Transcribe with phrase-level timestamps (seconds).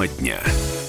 [0.00, 0.79] Тема дня.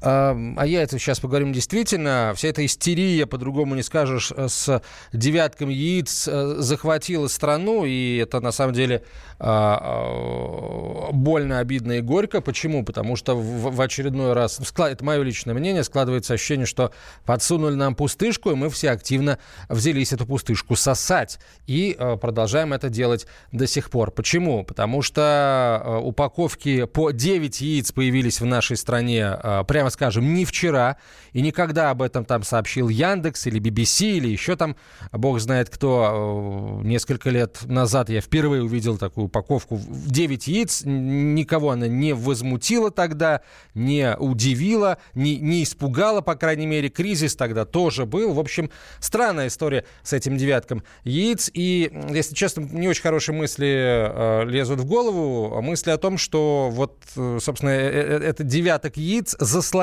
[0.00, 2.32] А, О яйцах сейчас поговорим действительно.
[2.36, 4.82] Вся эта истерия, по-другому не скажешь, с
[5.12, 9.02] девятком яиц э, захватила страну, и это на самом деле
[9.40, 12.40] а, а, больно, обидно и горько.
[12.40, 12.84] Почему?
[12.84, 16.92] Потому что в очередной раз, это мое личное мнение, складывается ощущение, что
[17.24, 19.38] подсунули нам пустышку, и мы все активно
[19.68, 21.38] взялись эту пустышку сосать.
[21.66, 24.10] И э, продолжаем это делать до сих пор.
[24.10, 24.64] Почему?
[24.64, 30.44] Потому что э, упаковки по 9 яиц появились в нашей стране, э, прямо скажем, не
[30.44, 30.96] вчера,
[31.32, 34.76] и никогда об этом там сообщил Яндекс или BBC, или еще там,
[35.12, 36.80] бог знает кто.
[36.82, 40.82] Э, Несколько лет назад я впервые увидел такую упаковку в 9 яиц.
[40.84, 43.40] Никого она не возмутила тогда,
[43.74, 46.88] не удивила, не, не испугала, по крайней мере.
[46.88, 48.32] Кризис тогда тоже был.
[48.32, 51.50] В общем, странная история с этим девятком яиц.
[51.52, 55.60] И, если честно, не очень хорошие мысли э, лезут в голову.
[55.62, 59.77] Мысли о том, что вот, э, собственно, э- э- этот девяток яиц заслонил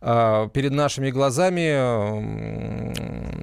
[0.00, 1.72] э, перед нашими глазами,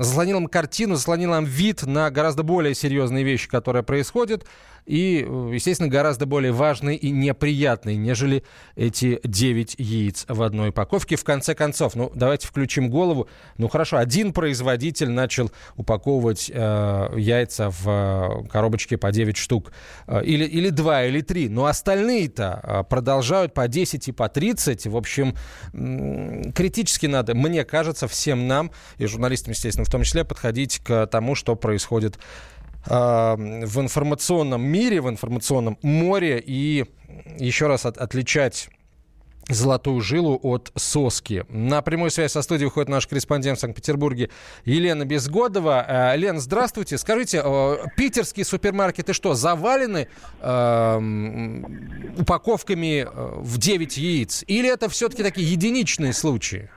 [0.00, 4.46] заслонил нам картину, заслонил нам вид на гораздо более серьезные вещи, которые происходят,
[4.86, 8.44] и, э, естественно, гораздо более важные и неприятные, нежели
[8.76, 11.16] эти 9 яиц в одной упаковке.
[11.16, 13.28] В конце концов, ну, давайте включим голову.
[13.58, 19.72] Ну, хорошо, один производитель начал упаковывать э, яйца в э, коробочке по 9 штук.
[20.06, 21.48] Э, или, или 2, или 3.
[21.48, 24.86] Но остальные-то продолжают по 10 и по 30.
[24.86, 25.36] В общем,
[26.54, 31.34] критически надо, мне кажется, всем нам, и журналистам, естественно, в том числе, подходить к тому,
[31.34, 32.18] что происходит
[32.86, 36.86] в информационном мире, в информационном море, и
[37.38, 38.70] еще раз от- отличать
[39.48, 41.44] золотую жилу от соски.
[41.48, 44.30] На прямую связь со студией выходит наш корреспондент в Санкт-Петербурге
[44.64, 46.12] Елена Безгодова.
[46.12, 46.98] Э, Лен, здравствуйте.
[46.98, 50.08] Скажите, э, питерские супермаркеты что, завалены
[50.40, 51.00] э,
[52.18, 54.44] упаковками в 9 яиц?
[54.46, 56.70] Или это все-таки такие единичные случаи?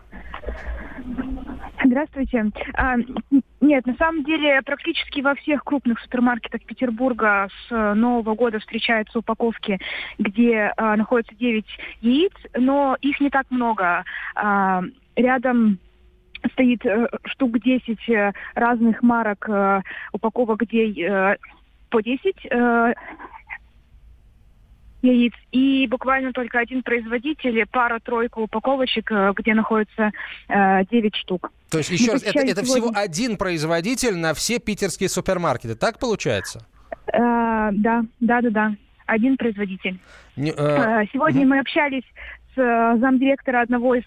[1.86, 2.46] Здравствуйте.
[3.64, 9.20] Нет, на самом деле практически во всех крупных супермаркетах Петербурга с э, Нового года встречаются
[9.20, 9.80] упаковки,
[10.20, 11.66] где а, находится 9
[12.02, 14.04] яиц, но их не так много.
[14.36, 14.84] А,
[15.16, 15.80] Рядом
[16.52, 19.82] стоит э, штук 10 э, разных марок э,
[20.12, 21.38] упаковок, где э,
[21.90, 22.94] по 10 э,
[25.04, 25.34] яиц.
[25.52, 30.12] И буквально только один производитель, пара-тройка упаковочек, э, где находится
[30.50, 31.52] э, 9 штук.
[31.70, 35.76] То есть, еще Мы раз, это, это сегодня- всего один производитель на все питерские супермаркеты.
[35.76, 36.66] Так получается?
[37.08, 38.76] Э, да, да, да, да.
[39.06, 40.00] Один производитель.
[40.38, 41.50] Не- э, Э, Сегодня мгм.
[41.50, 42.04] мы общались
[42.56, 44.04] с э, замдиректора одного из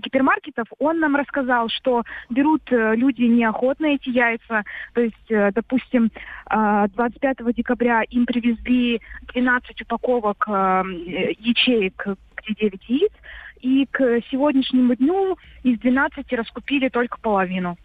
[0.00, 0.66] гипермаркетов.
[0.78, 4.64] Он нам рассказал, что берут э, люди неохотно эти яйца.
[4.92, 6.10] То есть, э, допустим,
[6.50, 9.00] э, 25 декабря им привезли
[9.32, 12.06] 12 упаковок э, э, ячеек,
[12.36, 13.12] где 9 яиц.
[13.60, 17.78] И к сегодняшнему дню из 12 раскупили только половину.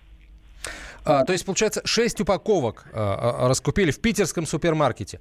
[1.09, 5.19] А, то есть, получается, 6 упаковок а, а, раскупили в питерском супермаркете.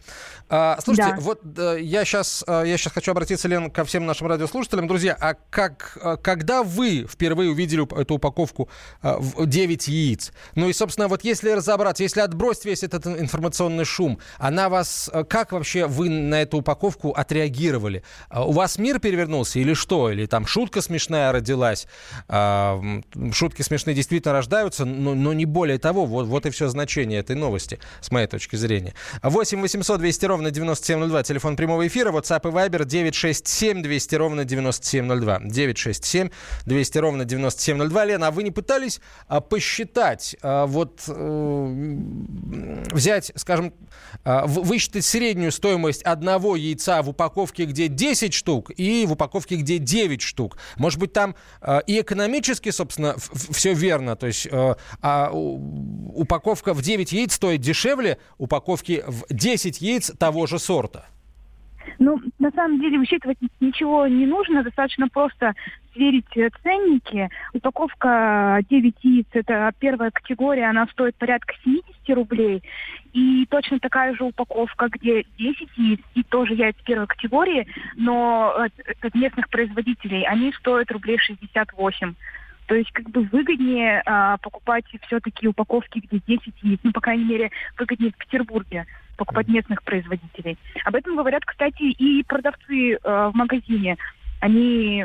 [0.48, 1.20] А, слушайте, Да.
[1.20, 4.86] вот э, я сейчас я сейчас хочу обратиться, Лен, ко всем нашим радиослушателям.
[4.86, 8.68] Друзья, а как, а, когда вы впервые увидели эту упаковку
[9.02, 10.32] а, в 9 яиц?
[10.54, 15.24] Ну и, собственно, вот если разобраться, если отбросить весь этот информационный шум, она вас, э,
[15.24, 18.02] как вообще вы на эту упаковку отреагировали?
[18.28, 20.10] А, У вас мир перевернулся или что?
[20.10, 21.86] Или там шутка смешная родилась?
[22.28, 22.80] А,
[23.32, 26.06] Шутки смешные действительно рождаются, но, но не более того.
[26.06, 28.94] Вот, вот и все значение этой новости, с моей точки зрения.
[29.22, 35.40] 8 800 200 ровно 9702, телефон прямого эфира, WhatsApp и Viber 967 200 ровно 9702.
[35.44, 36.30] 967
[36.66, 38.04] 200 ровно 9702.
[38.04, 41.96] Лена, а вы не пытались а, посчитать, а, вот э,
[42.92, 43.72] взять, скажем,
[44.24, 49.78] а, высчитать среднюю стоимость одного яйца в упаковке, где 10 штук, и в упаковке, где
[49.78, 50.58] 9 штук?
[50.76, 51.34] Может быть, там
[51.86, 53.16] и экономически, собственно,
[53.50, 55.30] все верно, то есть э, а
[56.14, 61.06] упаковка в 9 яиц стоит дешевле упаковки в 10 яиц того же сорта.
[61.98, 65.54] Ну, на самом деле, высчитывать ничего не нужно, достаточно просто
[65.94, 67.28] сверить э, ценники.
[67.54, 72.62] Упаковка 9 яиц, это первая категория, она стоит порядка 70 рублей.
[73.12, 77.66] И точно такая же упаковка, где 10 яиц, и тоже яйца первой категории,
[77.96, 78.68] но э,
[79.00, 82.14] от местных производителей, они стоят рублей 68.
[82.68, 87.24] То есть как бы выгоднее а, покупать все-таки упаковки, где 10 яиц, ну, по крайней
[87.24, 88.84] мере, выгоднее в Петербурге
[89.16, 90.58] покупать местных производителей.
[90.84, 93.96] Об этом говорят, кстати, и продавцы э, в магазине.
[94.40, 95.04] Они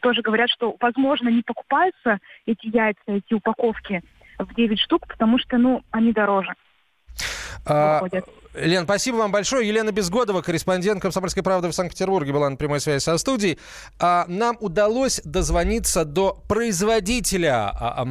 [0.00, 4.02] тоже говорят, что, возможно, не покупаются эти яйца, эти упаковки
[4.38, 6.52] в 9 штук, потому что, ну, они дороже.
[7.66, 8.02] А,
[8.60, 9.66] Лен, спасибо вам большое.
[9.66, 13.58] Елена Безгодова, корреспондент «Комсомольской правды» в Санкт-Петербурге, была на прямой связи со студией.
[13.98, 18.04] А, нам удалось дозвониться до производителя а, а,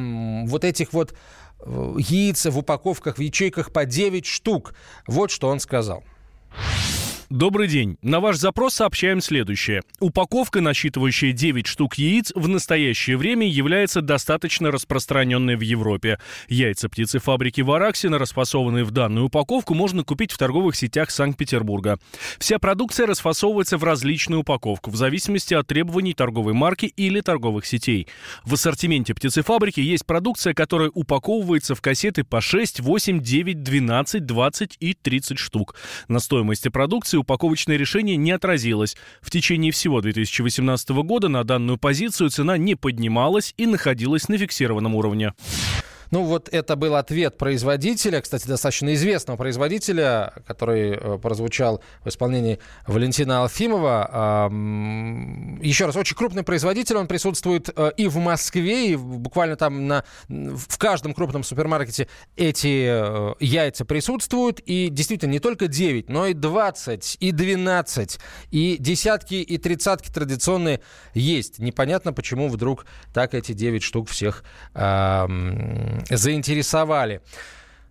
[0.46, 1.14] вот этих вот
[1.60, 4.74] э, яиц в упаковках, в ячейках по 9 штук.
[5.06, 6.02] Вот что он сказал.
[7.30, 7.98] Добрый день.
[8.00, 9.82] На ваш запрос сообщаем следующее.
[10.00, 16.18] Упаковка, насчитывающая 9 штук яиц, в настоящее время является достаточно распространенной в Европе.
[16.48, 21.98] Яйца птицефабрики Вараксина, расфасованные в данную упаковку, можно купить в торговых сетях Санкт-Петербурга.
[22.38, 28.08] Вся продукция расфасовывается в различную упаковку, в зависимости от требований торговой марки или торговых сетей.
[28.42, 34.76] В ассортименте птицефабрики есть продукция, которая упаковывается в кассеты по 6, 8, 9, 12, 20
[34.80, 35.74] и 30 штук.
[36.08, 38.96] На стоимости продукции упаковочное решение не отразилось.
[39.20, 44.94] В течение всего 2018 года на данную позицию цена не поднималась и находилась на фиксированном
[44.94, 45.32] уровне.
[46.10, 52.58] Ну, вот это был ответ производителя, кстати, достаточно известного производителя, который э, прозвучал в исполнении
[52.86, 54.48] Валентина Алфимова.
[55.62, 60.04] Еще раз, очень крупный производитель, он присутствует э, и в Москве, и буквально там на,
[60.28, 64.60] в каждом крупном супермаркете эти э, яйца присутствуют.
[64.60, 68.18] И действительно, не только 9, но и 20, и 12,
[68.50, 70.80] и десятки, и тридцатки традиционные
[71.12, 71.58] есть.
[71.58, 74.42] Непонятно, почему вдруг так эти 9 штук всех
[76.10, 77.20] заинтересовали.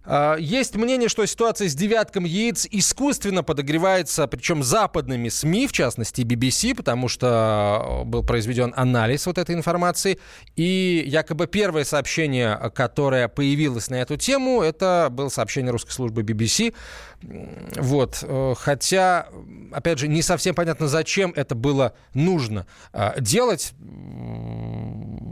[0.09, 6.21] А, есть мнение, что ситуация с девятком яиц искусственно подогревается, причем западными СМИ, в частности
[6.21, 10.17] BBC, потому что был произведен анализ вот этой информации.
[10.55, 16.73] И якобы первое сообщение, которое появилось на эту тему, это было сообщение русской службы BBC.
[17.75, 18.19] Вот.
[18.21, 19.27] Э, хотя,
[19.73, 23.73] опять же, не совсем понятно, зачем это было нужно а, делать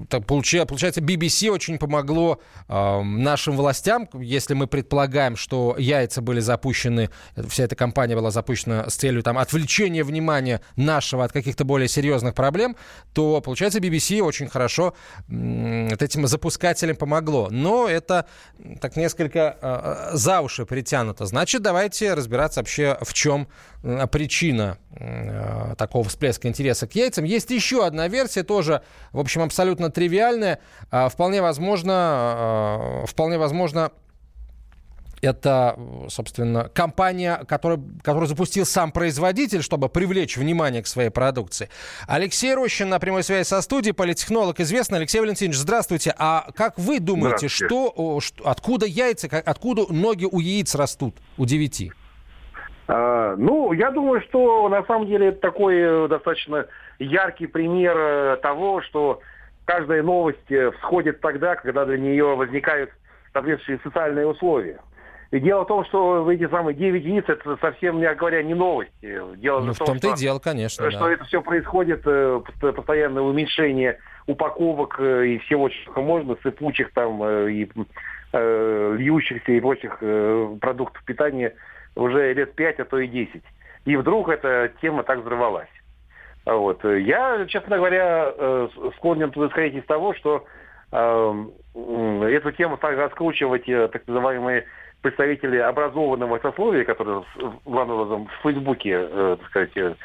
[0.09, 7.09] так, получается, BBC очень помогло э, нашим властям, если мы предполагаем, что яйца были запущены,
[7.47, 12.33] вся эта компания была запущена с целью там, отвлечения внимания нашего от каких-то более серьезных
[12.33, 12.75] проблем,
[13.13, 14.93] то, получается, BBC очень хорошо
[15.27, 17.49] э, этим запускателям помогло.
[17.49, 18.27] Но это
[18.81, 21.25] так несколько э, за уши притянуто.
[21.25, 23.47] Значит, давайте разбираться вообще, в чем
[23.83, 27.25] э, причина э, такого всплеска интереса к яйцам.
[27.25, 28.81] Есть еще одна версия, тоже,
[29.11, 30.59] в общем, абсолютно тривиальная.
[30.91, 33.91] Э, вполне возможно, э, вполне возможно,
[35.25, 35.77] это,
[36.07, 41.69] собственно, компания, которая, которую запустил сам производитель, чтобы привлечь внимание к своей продукции.
[42.07, 44.99] Алексей Рощин на прямой связи со студией, политтехнолог известный.
[44.99, 46.13] Алексей Валентинович, здравствуйте.
[46.17, 51.91] А как вы думаете, что, что, откуда яйца, откуда ноги у яиц растут, у девяти?
[52.87, 56.67] А, ну, я думаю, что на самом деле это такой э, достаточно
[56.99, 59.21] яркий пример э, того, что
[59.65, 62.91] каждая новость э, всходит тогда, когда для нее возникают
[63.33, 64.79] соответствующие социальные условия.
[65.31, 68.91] И дело в том, что эти самые 9 яиц, это совсем, мягко говоря, не новости.
[69.37, 70.91] Дело ну, в том, том-то что, и дело, конечно.
[70.91, 71.11] Что да.
[71.11, 72.03] это все происходит,
[72.59, 77.67] постоянное уменьшение упаковок и всего, чего можно, сыпучих там и
[78.33, 81.53] э, льющихся и прочих э, продуктов питания–
[81.95, 83.43] уже лет пять, а то и десять.
[83.85, 85.69] И вдруг эта тема так взорвалась.
[86.45, 86.83] Вот.
[86.83, 90.45] Я, честно говоря, э, склонен туда исходить из того, что
[90.91, 94.65] э, эту тему стали раскручивать э, так называемые
[95.05, 97.23] представители образованного сословия, которые
[97.65, 99.95] главным образом в Фейсбуке, э, так сказать,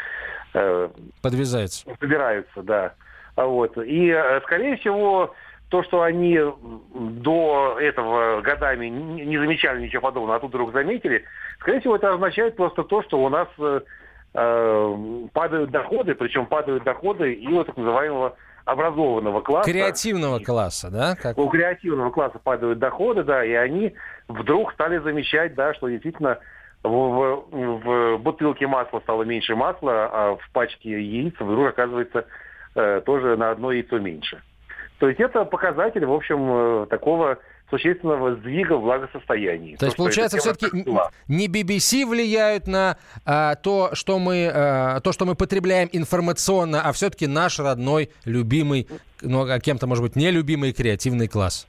[0.53, 0.89] э,
[1.23, 1.87] подвязаются.
[1.99, 2.93] Собираются, да.
[3.37, 3.79] Вот.
[3.79, 4.15] И,
[4.45, 5.35] скорее всего,
[5.71, 6.39] то, что они
[6.93, 11.25] до этого годами не замечали ничего подобного, а тут вдруг заметили,
[11.61, 13.81] скорее всего, это означает просто то, что у нас э,
[14.35, 14.97] э
[15.33, 19.71] падают доходы, причем падают доходы и у так называемого образованного класса.
[19.71, 21.17] Креативного класса, да?
[21.17, 21.39] Как...
[21.39, 23.95] У креативного класса падают доходы, да, и они
[24.29, 26.39] вдруг стали замечать, да, что действительно
[26.83, 32.27] в, в, в бутылке масла стало меньше масла, а в пачке яиц вдруг оказывается
[32.75, 34.41] э, тоже на одно яйцо меньше.
[34.99, 37.39] То есть это показатель, в общем, э, такого
[37.71, 39.75] существенного сдвига в благосостоянии.
[39.75, 40.85] То, то есть, получается, все-таки
[41.29, 46.93] не BBC влияют на а, то, что мы, а, то, что мы потребляем информационно, а
[46.93, 48.89] все-таки наш родной, любимый,
[49.23, 51.67] ну, а кем-то, может быть, нелюбимый креативный класс.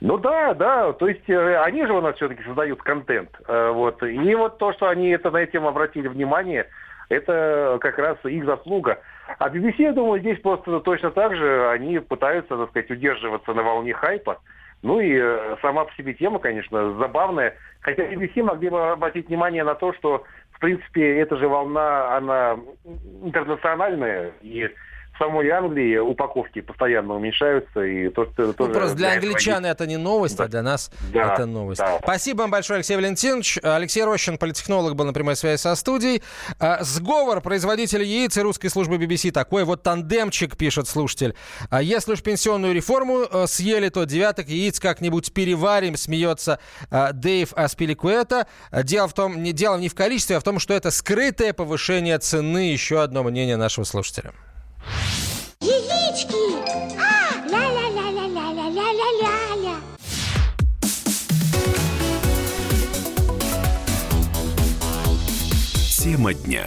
[0.00, 3.30] Ну да, да, то есть э, они же у нас все-таки создают контент.
[3.48, 4.00] Э, вот.
[4.04, 6.68] И вот то, что они это на этим обратили внимание,
[7.08, 9.00] это как раз их заслуга.
[9.38, 13.62] А BBC, я думаю, здесь просто точно так же они пытаются, так сказать, удерживаться на
[13.62, 14.40] волне хайпа.
[14.82, 17.54] Ну и э, сама по себе тема, конечно, забавная.
[17.80, 22.58] Хотя BBC могли бы обратить внимание на то, что, в принципе, эта же волна, она
[23.22, 24.68] интернациональная, и
[25.18, 27.82] самой Англии упаковки постоянно уменьшаются.
[27.82, 30.44] И то, то, ну, просто для англичан это не новость, да.
[30.44, 31.80] а для нас да, это новость.
[31.80, 31.98] Да.
[32.02, 33.58] Спасибо вам большое, Алексей Валентинович.
[33.62, 36.22] Алексей Рощин, политтехнолог, был на прямой связи со студией.
[36.58, 39.30] А, сговор производителей яиц и русской службы BBC.
[39.30, 41.34] Такой вот тандемчик, пишет слушатель.
[41.70, 46.58] А если уж пенсионную реформу э, съели, то девяток яиц как-нибудь переварим, смеется
[46.90, 48.46] а, Дэйв Аспиликуэта.
[48.84, 52.18] Дело, в том, не, дело не в количестве, а в том, что это скрытое повышение
[52.18, 52.70] цены.
[52.70, 54.32] Еще одно мнение нашего слушателя.
[56.28, 56.44] Яички!
[56.98, 57.00] А,
[57.48, 59.76] ля-ля-ля-ля-ля-ля-ля-ля-ля.
[66.02, 66.66] Тема дня.